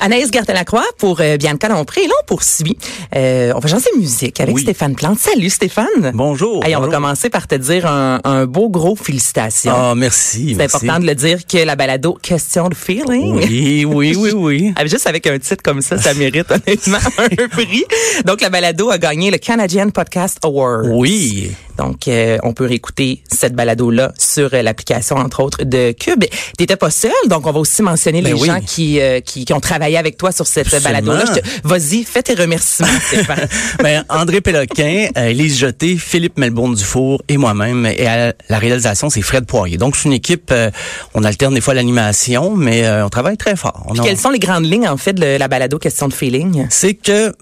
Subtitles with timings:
[0.00, 2.02] Anaïs Gertin-Lacroix pour euh, Bianca Lompré.
[2.02, 2.76] Et là, on poursuit.
[3.16, 4.62] Euh, on va chanter musique avec Oui.
[4.62, 5.18] Stéphane Plante.
[5.18, 6.12] Salut Stéphane.
[6.14, 6.64] Bonjour.
[6.64, 9.72] Hey, on va commencer par te dire un, un beau gros félicitations.
[9.74, 10.54] Ah, merci.
[10.56, 13.36] C'est important de le dire que la balado Question de feeling.
[13.36, 14.72] Oui, oui, oui, oui.
[14.76, 17.84] Ah, Juste avec un titre comme ça, ça mérite honnêtement un prix.
[18.24, 20.88] Donc, la balado a gagné le Canadian Podcast Award.
[20.92, 21.52] Oui.
[21.78, 26.24] Donc, euh, on peut réécouter cette balado-là sur euh, l'application, entre autres, de Cube.
[26.56, 28.46] T'étais pas seul, donc on va aussi mentionner Ben les oui.
[28.46, 31.24] gens qui, euh, qui, qui ont travaillé avec toi sur cette balado-là.
[31.24, 33.48] Te- Vas-y, fais tes remerciements, Stéphane.
[33.82, 37.86] Ben, André Péloquin, euh, Élise Jeté, Philippe Melbourne-Dufour et moi-même.
[37.86, 39.76] Et à la réalisation, c'est Fred Poirier.
[39.76, 40.70] Donc, c'est une équipe, euh,
[41.14, 43.84] on alterne des fois l'animation, mais euh, on travaille très fort.
[43.88, 46.14] On Puis a- quelles sont les grandes lignes, en fait, de la balado Question de
[46.14, 46.66] feeling?
[46.70, 47.34] c'est que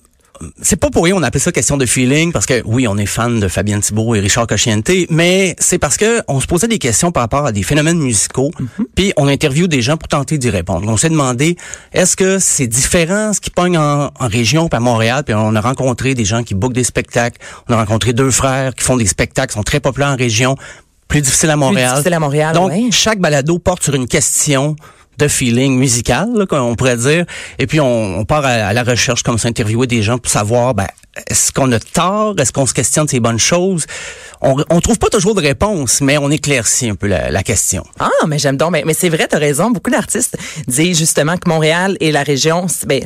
[0.60, 3.06] c'est pas pour rien on appelle ça question de feeling parce que oui on est
[3.06, 6.78] fan de Fabienne Thibault et Richard Cochiente mais c'est parce que on se posait des
[6.78, 8.50] questions par rapport à des phénomènes musicaux
[8.94, 10.88] puis on interviewe des gens pour tenter d'y répondre.
[10.88, 11.56] On s'est demandé
[11.92, 15.54] est-ce que c'est différent ce qui pogne en, en région puis à Montréal puis on
[15.54, 18.96] a rencontré des gens qui bookent des spectacles on a rencontré deux frères qui font
[18.96, 20.56] des spectacles sont très populaires en région
[21.08, 21.90] plus difficile à Montréal.
[21.90, 24.76] difficile à Montréal, donc chaque balado porte sur une question
[25.18, 27.24] de feeling musical, là, on pourrait dire.
[27.58, 30.30] Et puis, on, on part à, à la recherche, comme ça, interviewer des gens pour
[30.30, 30.86] savoir, ben,
[31.28, 32.34] est-ce qu'on a tort?
[32.38, 33.86] Est-ce qu'on se questionne ces bonnes choses?
[34.40, 37.84] On, on trouve pas toujours de réponse, mais on éclaircit un peu la, la question.
[38.00, 38.72] Ah, mais j'aime donc.
[38.72, 39.70] Mais, mais c'est vrai, t'as raison.
[39.70, 40.36] Beaucoup d'artistes
[40.66, 43.02] disent justement que Montréal et la région, ben,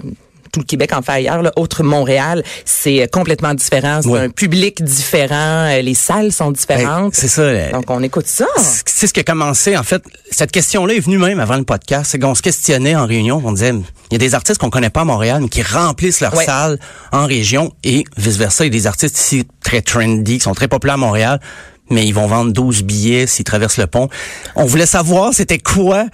[0.53, 4.01] tout le Québec en fait ailleurs, là, autre Montréal, c'est euh, complètement différent.
[4.03, 4.21] C'est Ouais.
[4.21, 5.69] un public différent.
[5.71, 7.15] euh, Les salles sont Ben, différentes.
[7.15, 7.53] c'est ça.
[7.53, 8.47] la- Donc, on écoute ça.
[8.87, 9.77] c'est ce qui a commencé.
[9.77, 12.11] En fait, cette question-là est venue même avant le podcast.
[12.11, 13.41] C'est qu'on se questionnait en réunion.
[13.45, 13.71] On disait,
[14.11, 16.45] il y a des artistes qu'on connaît pas à Montréal, mais qui remplissent leur Ouais.
[16.45, 16.79] salle
[17.13, 18.65] en région et vice-versa.
[18.65, 21.41] Il y a des artistes ici très trendy, qui sont très populaires à Montréal,
[21.91, 24.09] mais ils vont vendre 12 billets s'ils traversent le pont.
[24.55, 26.07] On voulait savoir c'était quoi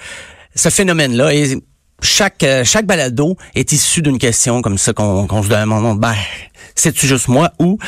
[0.54, 1.32] ce phénomène-là.
[1.34, 1.56] Et
[2.02, 6.14] chaque euh, chaque balado est issu d'une question comme ça qu'on se demande ben
[6.74, 7.78] c'est-tu juste moi ou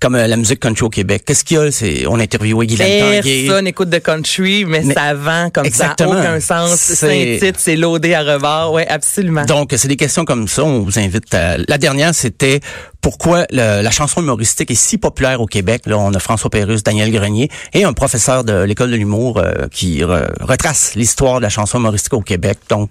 [0.00, 1.22] comme euh, la musique country au Québec?
[1.26, 1.70] Qu'est-ce qu'il y a?
[1.70, 5.64] C'est on a interviewé Guylaine Tanguay Personne écoute de country, mais, Mais- ça vend comme
[5.64, 6.12] Exactement.
[6.12, 6.20] ça.
[6.20, 6.74] Aucun sens.
[6.78, 8.72] C'est titre, c'est loadé à rebord.
[8.74, 9.44] Ouais, absolument.
[9.46, 10.62] Donc, c'est des questions comme ça.
[10.62, 11.32] On vous invite.
[11.32, 11.56] À...
[11.68, 12.60] La dernière, c'était
[13.00, 15.82] pourquoi le- la chanson humoristique est si populaire au Québec?
[15.86, 19.68] Là, on a François Pérusse, Daniel Grenier et un professeur de l'école de l'humour euh,
[19.70, 22.58] qui re- retrace l'histoire de la chanson humoristique au Québec.
[22.68, 22.90] Donc,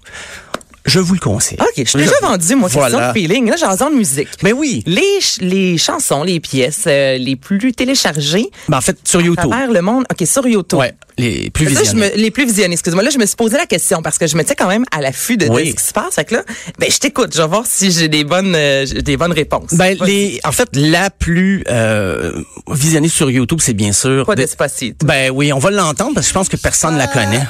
[0.86, 1.58] je vous le conseille.
[1.62, 2.90] OK, je suis déjà vendu, moi, Voilà.
[2.98, 3.50] question de feeling.
[3.50, 4.28] Là, j'en de musique.
[4.44, 4.84] Mais oui.
[4.86, 9.24] Les, ch- les chansons, les pièces euh, les plus téléchargées Ben, en fait, sur à
[9.24, 9.50] YouTube.
[9.50, 10.04] travers le monde.
[10.12, 10.80] OK, sur YouTube.
[10.80, 12.12] Ouais, les plus Là, je visionnés.
[12.16, 13.02] me- les plus visionnés, excuse-moi.
[13.04, 15.00] Là, je me suis posé la question parce que je me tiens quand même à
[15.02, 15.70] l'affût de, de Oui.
[15.72, 16.16] ce qui se passe.
[16.16, 16.44] Fait que là,
[16.80, 17.34] ben, je t'écoute.
[17.34, 19.74] Je vais voir si j'ai des bonnes, euh, j'ai des bonnes réponses.
[19.74, 22.34] Ben, les, en fait, la plus euh,
[22.70, 24.26] visionnée sur YouTube, c'est bien sûr.
[24.26, 25.06] Pas de- Despacito.
[25.06, 27.42] Ben oui, on va l'entendre parce que je pense que personne ne la connaît.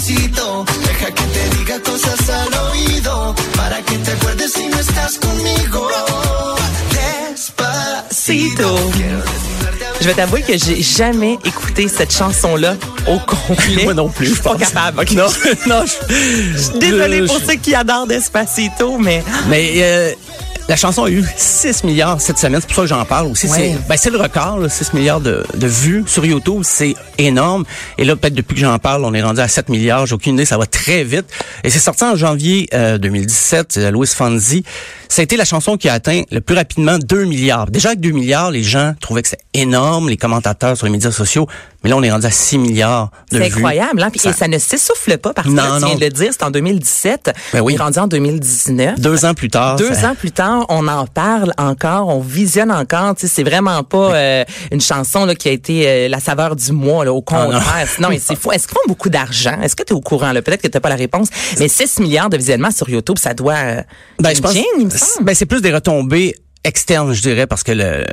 [0.00, 0.64] Despacito.
[0.86, 3.34] Deja que te diga cosas al oído.
[3.56, 5.88] Para que te acuerdes si no estás conmigo.
[7.30, 8.76] Despacito.
[10.00, 13.84] Je vais t'avouer que j'ai jamais écouté cette chanson-là au complet.
[13.84, 14.60] Moi non plus, Je je suis pas pense.
[14.68, 15.00] capable.
[15.00, 15.10] ok?
[15.12, 15.26] Non,
[15.66, 20.12] non, je, Désolée je- pour ceux qui adorent Despacito, mais Mais euh,
[20.70, 23.48] la chanson a eu 6 milliards cette semaine, c'est pour ça que j'en parle aussi.
[23.48, 23.74] Ouais.
[23.76, 27.64] C'est ben, c'est le record, là, 6 milliards de, de vues sur YouTube, c'est énorme.
[27.98, 30.34] Et là, peut-être depuis que j'en parle, on est rendu à 7 milliards, j'ai aucune
[30.34, 31.26] idée, ça va très vite.
[31.64, 34.62] Et c'est sorti en janvier euh, 2017, c'est Louis Fonzi.
[35.08, 37.66] Ça a été la chanson qui a atteint le plus rapidement 2 milliards.
[37.68, 41.10] Déjà avec 2 milliards, les gens trouvaient que c'était énorme, les commentateurs sur les médias
[41.10, 41.48] sociaux.
[41.82, 43.54] Mais là, on est rendu à 6 milliards de c'est vues.
[43.56, 44.02] incroyable.
[44.02, 44.10] Hein?
[44.10, 45.94] Puis, Ça- Et ça ne s'essouffle pas parce que Non, tu viens non.
[45.96, 47.30] de le dire, c'est en 2017.
[47.54, 47.72] Ben oui.
[47.72, 49.00] On est rendu en 2019.
[49.00, 49.76] Deux ans plus tard.
[49.76, 53.14] Deux ça- ans plus tard, on en parle encore, on visionne encore.
[53.14, 56.56] Tu sais, c'est vraiment pas euh, une chanson là, qui a été euh, la saveur
[56.56, 57.88] du mois, là, au Ah, contraire.
[58.00, 58.52] non, mais c'est fou.
[58.52, 59.58] Est-ce qu'ils font beaucoup d'argent?
[59.62, 60.32] Est-ce que tu es au courant?
[60.32, 61.28] Peut-être que tu n'as pas la réponse.
[61.58, 63.54] Mais 6 milliards de visionnements sur YouTube, ça doit...
[63.54, 63.82] Euh,
[64.20, 65.24] Ben, je pense, ching, il me semble.
[65.26, 66.34] ben, c'est plus des retombées
[66.64, 68.04] externes, je dirais, parce que le,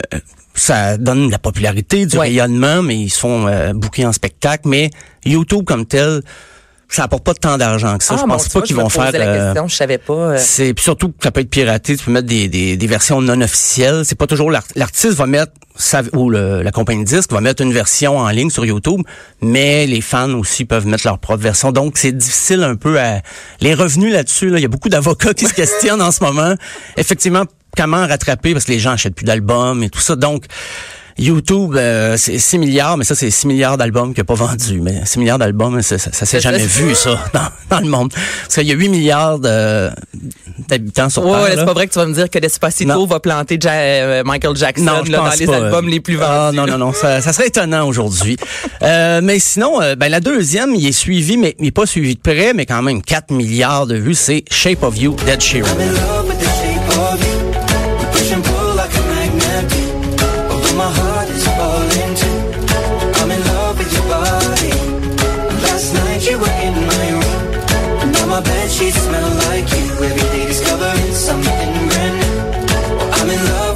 [0.54, 2.28] ça donne de la popularité, du Ouais.
[2.28, 4.64] rayonnement, mais ils se font euh, booker en spectacle.
[4.70, 4.90] Mais
[5.26, 6.22] YouTube comme tel,
[6.90, 8.16] ça apporte pas tant d'argent que ça.
[8.18, 9.12] Ah, je pense pas qu'ils vont faire.
[9.12, 10.14] la euh, question, je savais pas.
[10.14, 13.22] euh, c'est surtout que ça peut être piraté, tu peux mettre des, des, des versions
[13.22, 14.04] non officielles.
[14.06, 17.42] C'est pas toujours l'art- l'artiste va mettre sa, ou le- la compagnie de disque va
[17.42, 19.02] mettre une version en ligne sur YouTube,
[19.42, 21.72] mais les fans aussi peuvent mettre leur propre version.
[21.72, 23.22] Donc c'est difficile un peu à
[23.60, 24.50] les revenus là-dessus.
[24.50, 26.54] Là, il y a beaucoup d'avocats qui se questionnent en ce moment.
[26.96, 27.44] Effectivement,
[27.76, 30.16] comment rattraper parce que les gens achètent plus d'albums et tout ça.
[30.16, 30.46] Donc
[31.20, 34.80] YouTube, euh, c'est 6 milliards, mais ça, c'est 6 milliards d'albums qu'il n'a pas vendus.
[34.82, 37.48] Mais 6 milliards d'albums, ça, ça, ça s'est jamais vu, ça, dans,
[37.78, 38.14] dans le monde.
[38.14, 41.42] Parce qu'il y a 8 milliards d'habitants sur Ouais, Terre.
[41.44, 44.24] ouais, c'est pas vrai que tu vas me dire que Despacito va planter Ja- euh,
[44.24, 45.56] Michael Jackson Non, là, dans les pas.
[45.58, 46.28] albums les plus vendus.
[46.30, 48.38] Ah, non, non, non, ça, ça serait étonnant aujourd'hui.
[48.84, 52.14] Euh, mais sinon, euh, ben, la deuxième, il est suivi, mais il n'est pas suivi
[52.16, 55.68] de près, mais quand même 4 milliards de vues, c'est Shape of You, Dead Sheeran.
[68.48, 69.86] Bed sheets smell like you.
[70.08, 72.38] Every day discovering something brand new.
[73.18, 73.67] I'm in love.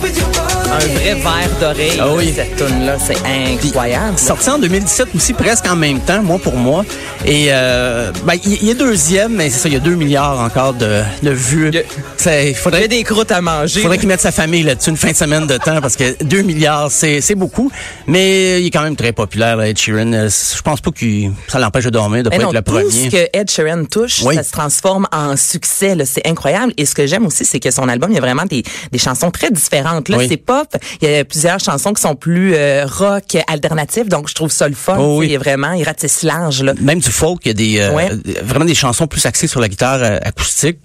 [0.73, 2.33] Un vrai verre d'oreille, Ah oui.
[2.33, 4.17] cette tune là c'est incroyable.
[4.17, 6.85] Sorti en 2017 aussi, presque en même temps, moi pour moi.
[7.25, 10.39] Et euh, ben, il il est deuxième, mais c'est ça, il y a 2 milliards
[10.39, 11.71] encore de, de vues.
[11.73, 11.83] Il
[12.25, 13.81] Il y faudrait a des croûtes à manger.
[13.81, 16.41] faudrait qu'il mette sa famille là-dessus une fin de semaine de temps parce que 2
[16.41, 17.69] milliards, c'est c'est beaucoup.
[18.07, 20.13] Mais il est quand même très populaire, là, Ed Sheeran.
[20.13, 21.05] Euh, Je pense pas que
[21.49, 23.09] ça l'empêche de dormir, de Mais pas non, être le tout premier.
[23.09, 24.35] ce que Ed Sheeran touche, Oui.
[24.35, 25.95] ça se transforme en succès.
[25.95, 26.05] là.
[26.05, 26.71] C'est incroyable.
[26.77, 28.97] Et ce que j'aime aussi, c'est que son album, il y a vraiment des, des
[28.99, 30.07] chansons très différentes.
[30.09, 30.27] Là, Oui.
[30.29, 30.81] c'est pop.
[31.01, 34.07] Il y a plusieurs chansons qui sont plus euh, rock, alternatives.
[34.07, 34.97] Donc, je trouve ça le fun.
[34.99, 35.27] Oh oui.
[35.27, 36.63] Il est vraiment, il ratisse large.
[36.63, 36.73] Là.
[36.81, 38.09] Même du folk, il y a des euh, Ouais.
[38.43, 40.79] vraiment des chansons plus axées sur la guitare euh, acoustique.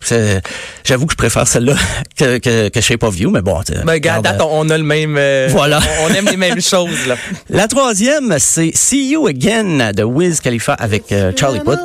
[0.85, 1.75] J'avoue que je préfère celle-là
[2.17, 3.61] que, que, que Shape of You, mais bon.
[3.85, 5.17] Ben, regarde, on a le même.
[5.19, 5.81] euh, Voilà.
[6.05, 7.07] On aime les mêmes choses.
[7.07, 7.17] Là.
[7.49, 11.79] La troisième, c'est See You Again de Wiz Khalifa avec euh, Charlie Puth.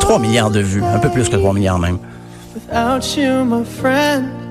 [0.00, 1.98] 3 milliards de vues, un peu plus que 3 milliards même.
[2.54, 4.41] without you, my friend.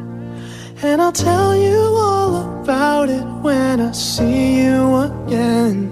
[0.83, 5.89] And I'll tell you all about it when I see you again.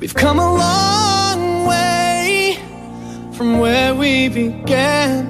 [0.00, 2.58] We've come a long way
[3.32, 5.26] from where we began.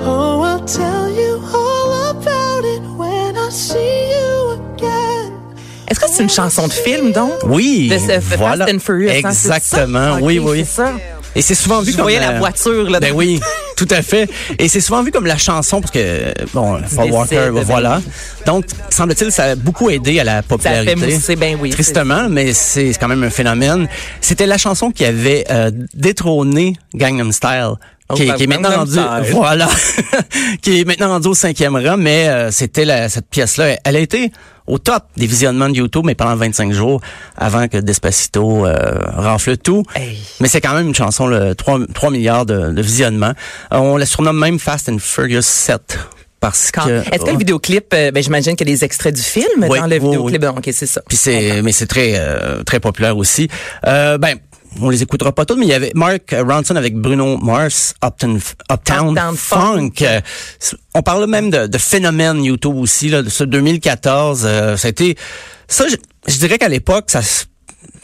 [0.00, 5.32] Oh, I'll tell you all about it when I see you again.
[5.88, 7.32] Est-ce que c'est une chanson de film, donc?
[7.44, 8.66] Oui, De ce Fast voilà.
[8.68, 9.30] and Furious, hein?
[9.30, 10.58] Exactement, oui, oui.
[10.66, 10.92] c'est ça.
[11.36, 12.98] Et c'est souvent vu Je comme voyais la voiture, là.
[12.98, 13.38] Ben oui,
[13.76, 14.28] tout à fait.
[14.58, 18.00] Et c'est souvent vu comme la chanson parce que bon, Paul Walker, ben voilà.
[18.46, 20.96] Donc, semble-t-il, ça a beaucoup aidé à la Ça popularité.
[20.96, 21.70] fait mousser, ben oui.
[21.70, 23.86] Tristement, mais c'est c'est quand même un phénomène.
[24.22, 27.74] C'était la chanson qui avait euh, détrôné Gangnam Style.
[28.14, 28.98] Qui, qui est maintenant rendu,
[29.32, 29.68] voilà,
[30.62, 33.76] qui est maintenant rendu au cinquième rang, mais euh, c'était la- cette pièce-là.
[33.84, 34.30] Elle a été
[34.68, 37.00] au top des visionnements de YouTube, mais pendant 25 jours
[37.36, 38.74] avant que Despacito euh,
[39.16, 39.82] renfle le tout.
[39.94, 40.18] Hey.
[40.40, 43.32] Mais c'est quand même une chanson, le 3, 3 milliards de, de visionnements.
[43.72, 45.98] Euh, on la surnomme même Fast and Furious 7.
[46.38, 47.00] Parce Quand- que...
[47.12, 49.78] Est-ce que le vidéoclip, euh, ben, j'imagine qu'il y a des extraits du film Oui,
[49.80, 50.42] dans le oui, vidéoclip?
[50.42, 50.46] oui.
[50.48, 51.00] Donc, ok, c'est ça.
[51.08, 53.48] Puis c'est, mais c'est très, euh, très populaire aussi.
[53.86, 54.36] Euh, ben,
[54.80, 58.40] on les écoutera pas tous, mais il y avait Mark Ronson avec Bruno Mars, Uptown,
[58.70, 59.58] Uptown, Uptown Funk.
[59.70, 59.92] Funk.
[60.02, 60.20] Euh,
[60.94, 64.42] on parle même de, de phénomène YouTube aussi, là, de ce 2014.
[64.44, 65.16] Euh, ça a été,
[65.68, 65.96] ça, je,
[66.28, 67.44] je dirais qu'à l'époque, ça se-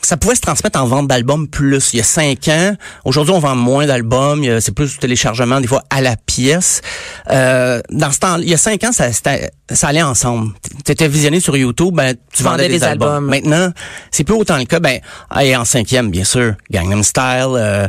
[0.03, 1.93] ça pouvait se transmettre en vente d'albums plus.
[1.93, 2.75] Il y a cinq ans.
[3.05, 4.45] Aujourd'hui, on vend moins d'albums.
[4.61, 6.83] C'est plus du téléchargement, des fois à la pièce.
[7.31, 10.53] Euh, dans ce temps, il y a cinq ans, ça allait ensemble.
[10.85, 13.27] Tu étais visionné sur YouTube, ben, tu vendais, des, albums.
[13.27, 13.73] Maintenant,
[14.11, 14.81] c'est plus autant le cas.
[14.81, 15.01] Ben,
[15.41, 17.87] et en cinquième, bien sûr, Gangnam Style, euh,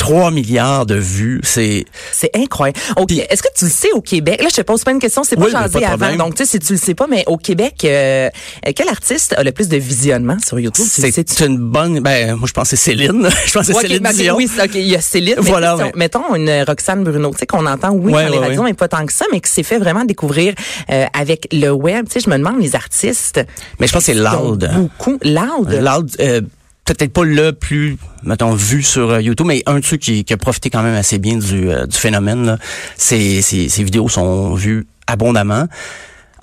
[0.00, 1.40] 3 milliards de vues.
[1.44, 2.78] C'est C'est incroyable.
[2.96, 3.08] OK.
[3.08, 4.42] Puis- Est-ce que tu le sais au Québec?
[4.42, 6.16] Là, je te pose pas une question, c'est pas Oui, avant.
[6.16, 8.30] Donc, tu sais, si tu le sais pas, mais au Québec, euh,
[8.66, 10.86] euh, quel artiste a le plus de visionnement sur YouTube?
[10.88, 12.00] C'est une bonne.
[12.00, 13.28] Ben, moi, je pense que c'est Céline.
[13.46, 14.36] je pense que c'est Ouais, Céline Dion.
[14.36, 15.34] Oui, ok, il y a Céline.
[15.38, 15.92] Voilà, ouais.
[15.94, 18.88] Mettons une Roxane Bruno, tu sais, qu'on entend, oui, Ouais, dans les radios, mais pas
[18.88, 20.54] tant que ça, mais qui s'est fait vraiment découvrir
[20.90, 22.06] euh, avec le web.
[22.06, 23.40] Tu sais, je me demande, les artistes.
[23.78, 24.70] Mais je pense que c'est Loud.
[24.74, 25.18] Beaucoup.
[25.22, 25.70] Loud.
[25.72, 26.40] Loud, euh,
[26.94, 30.32] peut-être pas le plus, mettons, vu sur euh, YouTube, mais un de ceux qui, qui
[30.32, 32.46] a profité quand même assez bien du, euh, du phénomène.
[32.46, 32.58] Là.
[32.96, 35.66] Ses, ses, ses vidéos sont vues abondamment.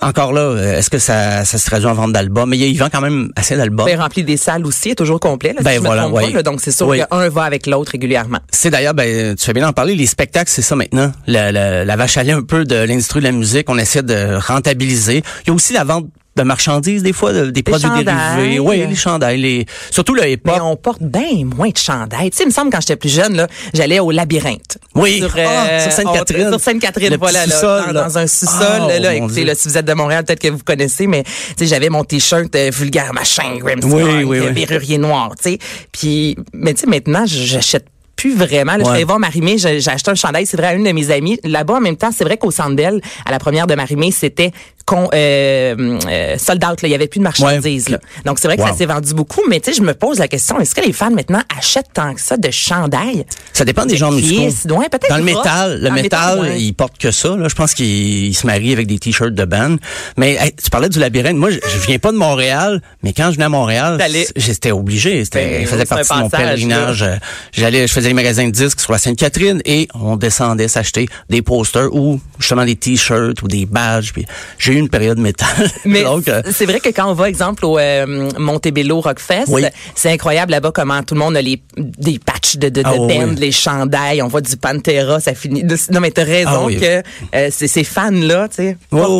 [0.00, 2.48] Encore là, euh, est-ce que ça, ça se traduit en vente d'albums?
[2.48, 3.84] Mais il vend quand même assez d'albums.
[3.86, 5.54] Ben, rempli des salles aussi, est toujours complet.
[5.54, 6.30] Là, Ben, me voilà, pas, ouais.
[6.30, 6.42] là.
[6.44, 8.38] donc, c'est sûr qu'un va avec l'autre régulièrement.
[8.52, 11.12] C'est d'ailleurs, ben, tu fais bien d'en parler, les spectacles, c'est ça maintenant.
[11.26, 14.04] La, la, la vache à lait un peu de l'industrie de la musique, on essaie
[14.04, 15.24] de rentabiliser.
[15.44, 16.06] Il y a aussi la vente
[16.38, 18.58] de marchandises, des fois, de- des produits dérivés.
[18.58, 20.54] Oui, les chandails, les, surtout le hip-hop.
[20.54, 22.30] Mais on porte bien moins de chandails.
[22.30, 24.78] Tu sais, il me semble quand j'étais plus jeune, là, j'allais au labyrinthe.
[24.94, 26.48] Oui, Sur, Ah, euh, sur Sainte-Catherine.
[26.50, 28.04] Sur Sainte-Catherine, voilà, là, dans, là.
[28.04, 28.88] dans un sous-sol.
[28.88, 31.22] Là, oh, mon écoutez, là, si vous êtes de Montréal, peut-être que vous connaissez, mais
[31.24, 34.52] tu sais, j'avais mon t-shirt euh, vulgaire machin, Grimm Oui, oui, euh, oui.
[34.54, 35.58] verrurier noir, tu sais.
[35.92, 37.86] Puis, mais tu sais, maintenant, j'achète
[38.18, 38.72] plus vraiment.
[38.72, 38.94] Là, Je Ouais.
[38.96, 41.38] allée voir Marimé, j'ai acheté un chandail, c'est vrai, à une de mes amies.
[41.44, 44.50] Là-bas, en même temps, c'est vrai qu'au Centre Bell, à la première de Marimé, c'était
[44.84, 46.80] con, euh, euh, sold out.
[46.82, 46.88] Là.
[46.88, 47.86] Il y avait plus de marchandises.
[47.86, 47.92] Ouais.
[47.92, 47.98] Là.
[48.24, 48.68] Donc, c'est vrai que Wow.
[48.68, 49.42] ça s'est vendu beaucoup.
[49.48, 52.14] Mais tu sais, je me pose la question, est-ce que les fans maintenant achètent tant
[52.14, 53.24] que ça de chandail?
[53.52, 54.42] Ça dépend des De genres musicaux.
[54.74, 56.60] Ouais, Dans le métal, le métal, métal, ouais.
[56.60, 57.36] il porte que ça.
[57.36, 57.48] Là.
[57.48, 59.76] Je pense qu'il il se marie avec des t-shirts de band.
[60.16, 61.36] Mais hey, tu parlais du labyrinthe.
[61.36, 63.98] Moi, je, je viens pas de Montréal, mais quand je venais à Montréal,
[64.36, 65.24] j'étais obligé.
[65.24, 67.04] C'était, Ben, faisait partie de mon pèlerinage.
[67.52, 71.42] J'allais, je faisais les magasins de disques sur la Sainte-Catherine et on descendait s'acheter des
[71.42, 74.12] posters ou justement des t-shirts ou des badges.
[74.12, 74.24] Puis
[74.58, 75.48] j'ai eu une période métal.
[75.84, 79.62] Mais euh, c'est vrai que quand on va, exemple, au euh, Montebello Rockfest, Oui.
[79.94, 82.94] c'est incroyable là-bas comment tout le monde a les, des patchs de, de, de Ah
[82.98, 83.36] oui, band, oui.
[83.36, 85.62] les chandails, on voit du Pantera, ça finit.
[85.64, 86.78] de- non, mais t'as raison Ah oui.
[86.78, 87.02] que
[87.34, 88.76] euh, c'est ces fans-là, tu sais,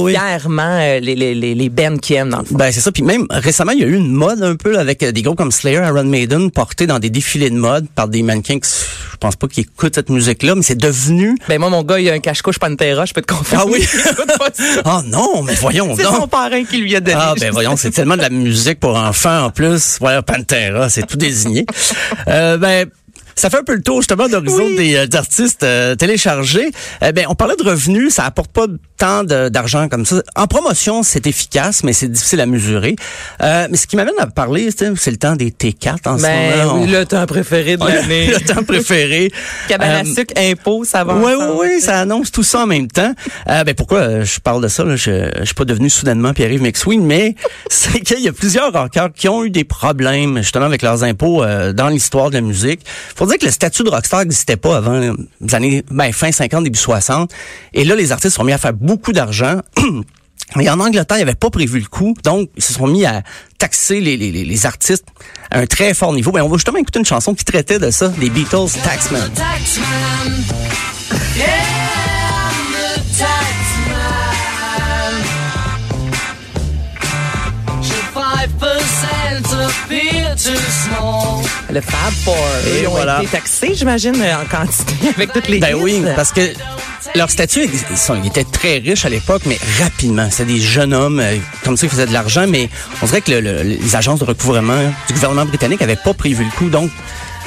[0.08, 2.54] fièrement euh, les, les, les, les bands qui aiment, dans le fond.
[2.56, 2.92] Ben c'est ça.
[2.92, 5.36] Puis même récemment, il y a eu une mode un peu là, avec des groupes
[5.38, 8.68] comme Slayer, Iron Maiden, portés dans des défilés de mode par des mannequins qui,
[9.12, 11.36] je pense pas qu'ils écoutent cette musique-là, mais c'est devenu.
[11.48, 13.64] Ben moi, mon gars, il a un cache-couche Pantera, je peux te confirmer.
[13.64, 13.80] Ah oui?
[14.10, 14.84] Écoute.
[14.84, 17.16] Oh non, mais voyons C'est son parrain qui lui a donné.
[17.18, 19.98] Ah ben voyons, c'est tellement de la musique pour enfants en plus.
[20.00, 21.66] Voilà, Pantera, c'est tout désigné.
[22.28, 22.88] Euh, ben
[23.38, 24.76] ça fait un peu le tour justement d'horizon Oui.
[24.76, 26.70] des euh, artistes euh, téléchargés.
[27.02, 28.66] Euh, ben on parlait de revenus, ça apporte pas
[28.96, 30.22] tant d'argent comme ça.
[30.34, 32.96] En promotion, c'est efficace, mais c'est difficile à mesurer.
[33.42, 36.22] Euh, mais ce qui m'amène à parler, c'est le temps des T4 en Ben ce
[36.66, 36.74] moment.
[36.80, 38.26] oui, On- le temps préféré de l'année.
[38.26, 39.30] le temps préféré.
[39.68, 42.66] Cabane à Euh, sucre, impôt, ça va oui, oui, oui, ça annonce tout ça en
[42.66, 43.12] même temps.
[43.48, 46.32] Euh, ben pourquoi euh, je parle de ça là, je, je suis pas devenu soudainement
[46.32, 47.36] Pierre-Yves McSween, mais
[47.70, 51.44] c'est qu'il y a plusieurs rockers qui ont eu des problèmes justement avec leurs impôts
[51.44, 52.80] euh, dans l'histoire de la musique.
[53.14, 56.64] Faut dire que le statut de rockstar n'existait pas avant les années ben, fin 50
[56.64, 57.30] début 60
[57.74, 59.60] et là les artistes sont mis à faire beaucoup d'argent.
[60.56, 63.22] Mais en Angleterre, ils n'avaient pas prévu le coup, donc ils se sont mis à
[63.58, 65.04] taxer les, les, les- artistes
[65.50, 66.32] à un très fort niveau.
[66.32, 69.30] Ben, on va justement écouter une chanson qui traitait de ça, des Beatles, Taxman.
[81.70, 82.36] Le Fab Four.
[82.66, 83.18] Et Ils ont voilà.
[83.22, 85.80] été taxés, j'imagine, en quantité avec toutes les Ben hits.
[85.80, 86.40] oui, parce que
[87.14, 90.28] leur statut, ils, sont- ils étaient très riches à l'époque, mais rapidement.
[90.30, 92.70] C'était des jeunes hommes, euh, comme ça, ils faisaient de l'argent, mais
[93.02, 96.44] on dirait que le- le- les agences de recouvrement du gouvernement britannique n'avaient pas prévu
[96.44, 96.90] le coup, donc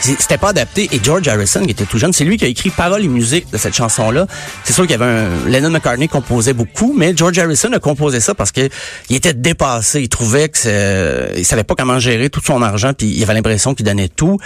[0.01, 0.89] c'était pas adapté.
[0.91, 3.49] Et George Harrison, qui était tout jeune, c'est lui qui a écrit paroles et musique
[3.51, 4.27] de cette chanson-là.
[4.63, 5.29] C'est sûr qu'il y avait un...
[5.47, 8.67] Lennon McCartney composait beaucoup, mais George Harrison a composé ça parce que
[9.09, 10.01] il était dépassé.
[10.01, 13.33] Il trouvait que c'est- il savait pas comment gérer tout son argent, puis il avait
[13.33, 14.37] l'impression qu'il donnait tout.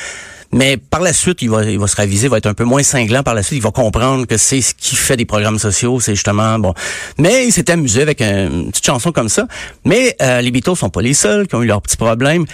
[0.52, 2.64] Mais par la suite, il va, il va se raviser, il va être un peu
[2.64, 3.24] moins cinglant.
[3.24, 6.14] Par la suite, il va comprendre que c'est ce qui fait des programmes sociaux, c'est
[6.16, 6.74] justement bon.
[7.18, 9.48] Mais il s'est amusé avec un- une petite chanson comme ça.
[9.84, 12.46] Mais euh, les Beatles sont pas les seuls qui ont eu leurs petits problèmes.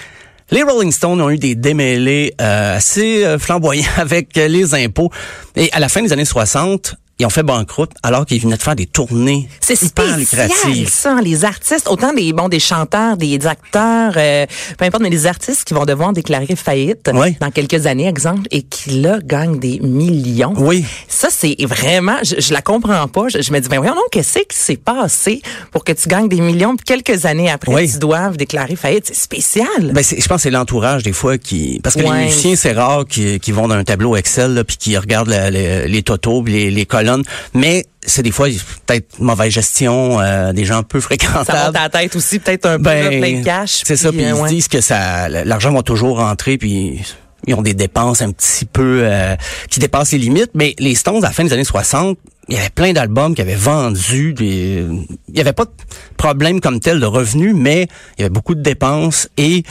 [0.53, 5.09] Les Rolling Stones ont eu des démêlés euh, assez euh, flamboyants avec euh, les impôts.
[5.55, 8.61] Et à la fin des années 60, ils ont fait banqueroute alors qu'ils venaient de
[8.61, 10.89] faire des tournées C'est hyper spécial, lucratives.
[10.89, 14.45] ça, les artistes, autant des bon des chanteurs, des acteurs, euh,
[14.77, 17.35] peu importe, mais les artistes qui vont devoir déclarer faillite Oui.
[17.39, 20.53] dans quelques années, exemple, et qui là gagnent des millions.
[20.57, 20.83] Oui.
[21.07, 23.27] Ça, c'est vraiment, je, je la comprends pas.
[23.29, 26.27] Je, je me dis, ben voyons donc, qu'est-ce qui s'est passé pour que tu gagnes
[26.29, 27.91] des millions, puis quelques années après, Oui.
[27.91, 29.05] tu doivent déclarer faillite?
[29.07, 29.67] C'est spécial.
[29.93, 33.05] Ben je pense que c'est l'entourage des fois qui parce que les musiciens c'est rare
[33.07, 36.03] qui, qui vont dans un tableau Excel là, puis qui regardent la- les, les
[36.45, 37.10] les, les colonnes
[37.53, 38.47] mais c'est des fois
[38.85, 42.39] peut-être mauvaise gestion euh, des gens un peu Ça monte fréquentables à la tête aussi,
[42.39, 43.81] peut-être un peu, là, plein de cash.
[43.85, 44.49] c'est ça puis, euh, ils se ouais.
[44.49, 47.01] disent que ça l'argent va toujours rentrer puis
[47.47, 49.35] ils ont des dépenses un petit peu euh,
[49.69, 52.17] qui dépassent les limites mais les Stones à la fin des années 60
[52.49, 54.85] il y avait plein d'albums qui avaient vendu des
[55.29, 55.71] il y avait pas de
[56.17, 57.87] problème comme tel de revenus mais
[58.17, 59.63] il y avait beaucoup de dépenses et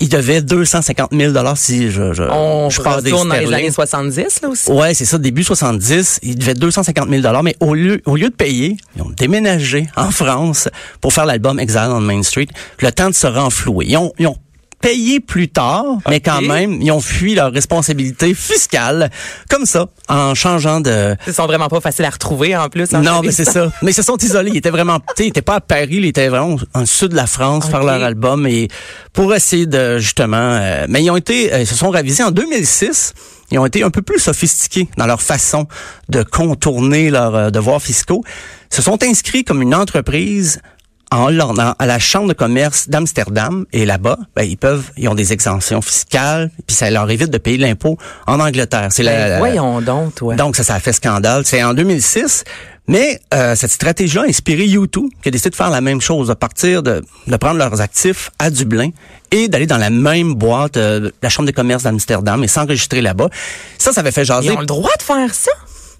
[0.00, 3.70] ils devaient 250 000 dollars si je je, On je parle des dans les années
[3.70, 4.70] 70, là aussi.
[4.70, 8.28] Ouais, c'est ça, début 70, ils devaient 250 000 dollars, mais au lieu, au lieu
[8.30, 10.68] de payer, ils ont déménagé en France
[11.00, 12.48] pour faire l'album Exile on Main Street,
[12.80, 13.86] le temps de se renflouer.
[13.88, 14.36] Ils ont, ils ont
[14.80, 19.10] payé plus tard, mais quand même, ils ont fui leur responsabilité fiscale,
[19.50, 21.16] comme ça, en changeant de...
[21.26, 22.94] Ils sont vraiment pas faciles à retrouver, en plus.
[22.94, 23.70] en Non, fait, mais c'est ça.
[23.82, 24.50] Mais ils se sont isolés.
[24.52, 27.08] Ils étaient vraiment, tu sais, ils étaient pas à Paris, ils étaient vraiment en sud
[27.10, 27.86] de la France faire Ok.
[27.86, 28.68] leur album et
[29.12, 30.36] pour essayer de justement.
[30.36, 33.14] euh, mais ils ont été, euh, ils se sont ravisés en 2006.
[33.50, 35.66] Ils ont été un peu plus sophistiqués dans leur façon
[36.08, 38.22] de contourner leurs euh, devoirs fiscaux.
[38.70, 40.60] Ils se sont inscrits comme une entreprise
[41.10, 45.14] en Hollande, à la chambre de commerce d'Amsterdam et là-bas, ben, ils peuvent, ils ont
[45.14, 47.96] des exemptions fiscales, puis ça leur évite de payer l'impôt
[48.26, 48.88] en Angleterre.
[48.90, 50.34] C'est Ben, la- la- voyons donc, toi.
[50.36, 51.42] donc, ça, ça a fait scandale.
[51.46, 52.44] C'est en 2006.
[52.90, 56.28] Mais euh, cette stratégie a inspiré YouTube, qui a décidé de faire la même chose,
[56.28, 58.88] de partir de, de prendre leurs actifs à Dublin
[59.30, 63.02] et d'aller dans la même boîte, euh, de la Chambre des commerces d'Amsterdam et s'enregistrer
[63.02, 63.28] là-bas.
[63.76, 64.46] Ça, ça avait fait jaser.
[64.48, 65.50] Ils ont le droit de faire ça?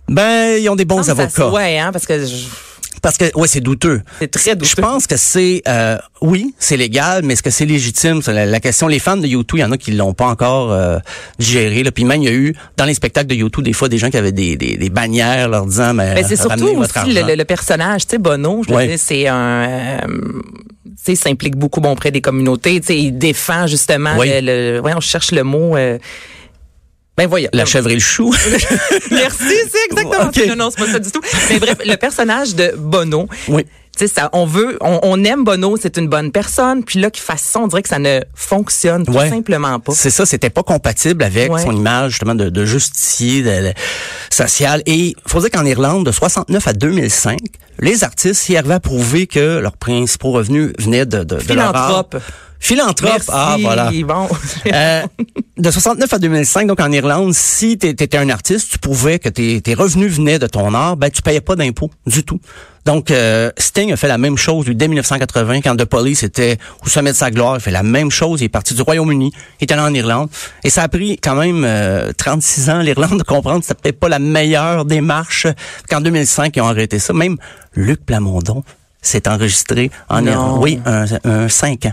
[0.08, 1.48] Ben, ils ont des bons ça avocats.
[1.50, 2.46] ouais, hein, parce que je-
[3.02, 4.02] Parce que, ouais, c'est douteux.
[4.18, 4.70] c'est très douteux.
[4.76, 8.22] Je pense que c'est, euh, oui, c'est légal, mais est-ce que c'est légitime?
[8.22, 8.88] C'est la, la question.
[8.88, 10.98] Les fans de YouTube, il y en a qui l'ont pas encore euh,
[11.38, 11.82] digéré.
[11.82, 11.90] Là.
[11.92, 14.10] Puis même, il y a eu, dans les spectacles de YouTube, des fois, des gens
[14.10, 17.14] qui avaient des, des, des bannières leur disant, mais, Ben, c'est surtout ramenez votre aussi
[17.14, 18.88] le, le- le personnage, tu sais, Bono, je Ouais.
[18.88, 19.36] dire, c'est un...
[19.68, 19.98] euh,
[20.84, 22.80] tu sais, il s'implique beaucoup bon, auprès des communautés.
[22.80, 24.28] Tu sais, il défend justement Oui.
[24.30, 24.40] le,
[24.76, 25.76] le- ouais, on cherche le mot.
[25.76, 25.98] euh,
[27.18, 27.50] ben voyons.
[27.52, 28.32] La chèvre et le chou.
[29.10, 29.38] Merci,
[29.70, 30.30] c'est exactement.
[30.48, 31.20] Non, non, c'est pas ça du tout.
[31.50, 33.28] Mais bref, le personnage de Bono.
[33.48, 33.64] Oui.
[33.98, 36.84] Tu sais, ça, on veut, on, on aime Bono, c'est une bonne personne.
[36.84, 39.28] Puis là, qu'il fasse ça, on dirait que ça ne fonctionne tout Ouais.
[39.28, 39.92] simplement pas.
[39.92, 41.60] C'est ça, c'était pas compatible avec Ouais.
[41.60, 43.72] son image justement de, de justicier de, de-
[44.30, 44.82] social.
[44.86, 47.40] Et faut dire qu'en Irlande, de 69 à 2005,
[47.80, 51.74] les artistes y arrivaient à prouver que leurs principaux revenus venaient de, de, de leur
[51.74, 52.04] art.
[52.60, 53.12] Philanthrope.
[53.12, 53.30] Merci.
[53.32, 53.90] Ah, voilà.
[54.04, 54.28] Bon.
[54.72, 55.02] Euh,
[55.56, 59.28] de 69 à 2005, donc en Irlande, si tu étais un artiste, tu prouvais que
[59.28, 62.40] tes, tes revenus venaient de ton art, ben tu payais pas d'impôts du tout.
[62.84, 66.58] Donc euh, Sting a fait la même chose lui, dès 1980 quand The Police était
[66.84, 69.30] au sommet de sa gloire, il fait la même chose, il est parti du Royaume-Uni,
[69.60, 70.30] il est allé en Irlande
[70.64, 74.00] et ça a pris quand même euh, 36 ans l'Irlande de comprendre que c'était peut-être
[74.00, 75.46] pas la meilleure démarche
[75.90, 77.12] qu'en 2005 ils ont arrêté ça.
[77.12, 77.36] Même
[77.74, 78.64] Luc Plamondon
[79.02, 80.24] s'est enregistré en.
[80.24, 80.58] Irlande.
[80.62, 81.92] Oui, un, un 5 ans.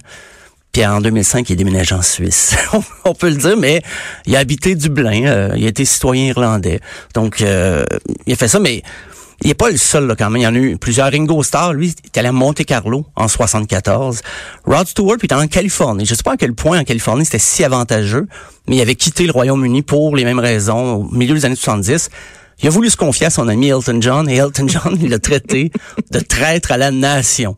[0.76, 2.54] Puis en 2005, il est déménagé en Suisse.
[3.06, 3.82] On peut le dire, mais
[4.26, 5.26] il a habité Dublin.
[5.26, 6.82] euh, il a été citoyen irlandais.
[7.14, 7.86] Donc, euh,
[8.28, 8.84] il a fait ça, mais
[9.42, 10.42] il n'est pas le seul là, quand même.
[10.42, 11.10] Il y en a eu plusieurs.
[11.10, 14.20] Ringo Starr, lui, est allé à Monte Carlo en 74.
[14.66, 16.06] Rod Stewart, puis était en Californie.
[16.06, 18.28] Je sais pas à quel point en Californie c'était si avantageux,
[18.68, 22.10] mais il avait quitté le Royaume-Uni pour les mêmes raisons au milieu des années 70.
[22.62, 25.20] Il a voulu se confier à son ami Elton John et Elton John il l'a
[25.20, 25.72] traité
[26.12, 27.56] de traître à la nation.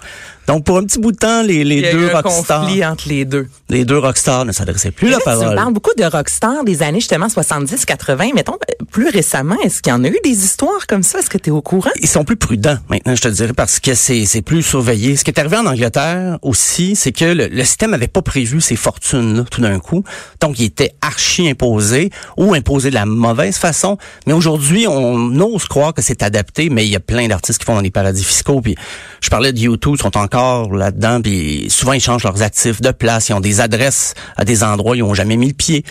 [0.48, 2.22] Donc pour un petit bout de temps, les, les Il y a eu deux un
[2.22, 3.48] rockstars, conflit entre les deux.
[3.70, 5.56] les deux rockstars ne s'adressaient plus la Là, Tu parole.
[5.56, 8.34] parles beaucoup de rockstars des années justement 70-80.
[8.34, 11.20] Mettons, euh, plus récemment, est-ce qu'il y en a eu des histoires comme ça?
[11.20, 11.92] Est-ce que tu es au courant?
[12.02, 15.16] Ils sont plus prudents maintenant, je te dirais, parce que c'est c'est plus surveillé.
[15.18, 18.62] Ce qui est arrivé en Angleterre aussi, c'est que le, le système avait pas prévu
[18.62, 20.04] ces fortunes-là tout d'un coup.
[20.40, 23.98] Donc, il était archi imposé ou imposé de la mauvaise façon.
[24.26, 27.66] Mais aujourd'hui, on ose croire que c'est adapté, mais il y a plein d'artistes qui
[27.66, 28.62] font dans des paradis fiscaux.
[28.62, 28.76] Puis,
[29.22, 30.37] je parlais de YouTube, ils sont encore
[30.72, 31.22] là-dedans.
[31.22, 33.30] Puis, souvent, ils changent leurs actifs de place.
[33.30, 35.82] Ils ont des adresses à des endroits où ils ont jamais mis le pied.
[35.84, 35.90] Tu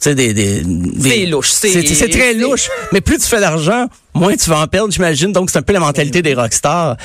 [0.00, 2.68] sais, des, des, des- C'est louche, c'est- très louche.
[2.92, 3.86] Mais plus tu fais d'argent,
[4.18, 5.32] moins tu vas en perdre, j'imagine.
[5.32, 6.96] Donc, c'est un peu la mentalité des rockstars.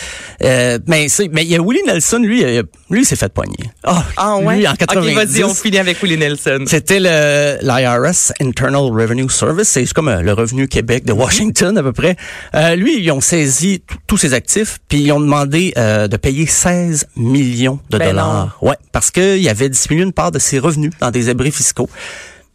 [0.44, 2.44] Euh, mais c'est, mais il y a Willie Nelson, lui,
[2.90, 3.72] lui, il s'est fait poigner.
[3.84, 4.58] Ah, Ah ouais?
[4.58, 5.10] Lui, en 90.
[5.10, 6.66] Ok, vas-y, on finit avec Willie Nelson.
[6.68, 11.84] C'était le l'IRS Internal Revenue Service, c'est comme euh, le revenu Québec de Washington à
[11.84, 12.16] peu près.
[12.56, 16.46] Euh, lui, ils ont saisi tous ses actifs, puis ils ont demandé euh, de payer
[16.46, 18.58] 16 millions de Ben dollars.
[18.62, 21.90] Ouais, parce qu'il avait dissimulé une part de ses revenus dans des abris fiscaux.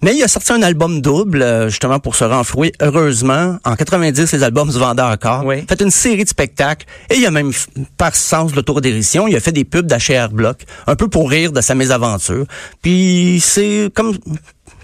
[0.00, 2.72] Mais il a sorti un album double, euh, justement, pour se renflouer.
[2.80, 5.44] Heureusement, en 90, les albums se vendaient encore.
[5.44, 5.64] Oui.
[5.68, 6.86] Fait une série de spectacles.
[7.10, 7.50] Et il a même,
[7.96, 11.50] par sens de l'autodérision, il a fait des pubs d'HR Block, un peu pour rire
[11.50, 12.46] de sa mésaventure.
[12.80, 14.16] Puis c'est comme...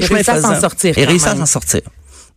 [0.00, 1.83] Il réussit à s'en sortir Il réussit à s'en sortir.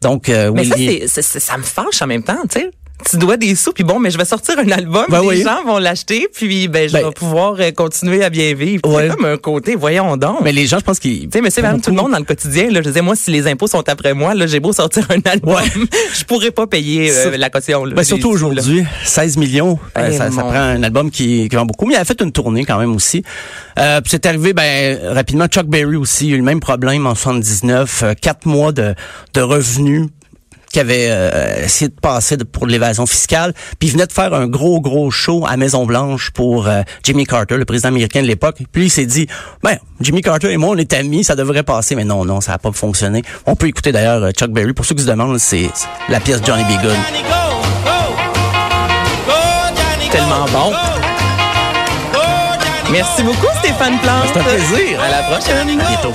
[0.02, 0.76] Donc, euh, Mais ça,
[1.24, 2.70] c'est- ça me fâche en même temps, tu sais.
[3.10, 5.44] Tu dois des sous, puis bon, mais je vais sortir un album, Ben les oui.
[5.44, 8.82] gens vont l'acheter, puis ben, je Ben- vais pouvoir euh, continuer à bien vivre.
[8.88, 9.08] Ouais.
[9.08, 10.38] C'est comme un côté, voyons donc.
[10.42, 11.30] Mais les gens, je pense qu'ils...
[11.30, 13.30] Tu sais, monsieur, madame, tout le monde dans le quotidien, là, je disais, moi, si
[13.30, 15.64] les impôts sont après moi, là, j'ai beau sortir un album, Ouais.
[16.18, 17.86] je pourrais pas payer euh, la caution.
[17.86, 21.66] Là, Ben, surtout aujourd'hui, 16 millions, euh, ça, ça prend un album qui, qui vend
[21.66, 21.86] beaucoup.
[21.86, 23.22] Mais il a fait une tournée quand même aussi.
[23.78, 25.46] Euh, puis c'est arrivé ben rapidement.
[25.48, 28.02] Chuck Berry aussi a eu le même problème en 79.
[28.04, 28.96] euh, quatre mois de,
[29.36, 30.08] de revenus
[30.72, 34.34] qui avait euh, essayé de passer de- pour l'évasion fiscale, puis il venait de faire
[34.34, 38.28] un gros gros show à Maison Blanche pour euh, Jimmy Carter, le président américain de
[38.28, 38.58] l'époque.
[38.72, 39.28] Puis il s'est dit,
[39.64, 42.52] ben Jimmy Carter et moi on est amis, ça devrait passer, mais non non, ça
[42.54, 43.24] n'a pas fonctionné.
[43.46, 46.20] On peut écouter d'ailleurs euh, Chuck Berry pour ceux qui se demandent, c'est c'est la
[46.20, 46.82] pièce Johnny B.
[46.82, 46.96] Good.
[50.12, 50.74] Tellement bon.
[52.92, 54.24] Merci beaucoup, Stéphane Plante.
[54.34, 55.02] C'est un plaisir.
[55.02, 55.80] À la prochaine.
[55.82, 56.14] À bientôt.